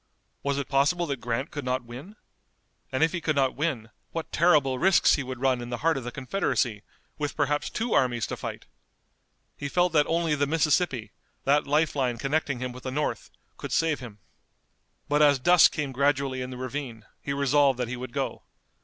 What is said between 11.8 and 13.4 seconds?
line connecting him with the North,